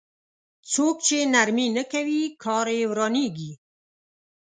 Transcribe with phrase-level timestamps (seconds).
[0.73, 3.51] څوک چې نرمي نه کوي کار يې ورانېږي.